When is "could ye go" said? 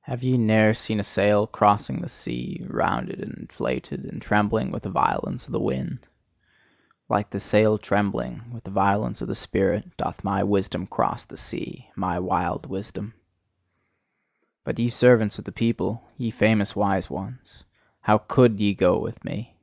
18.18-18.98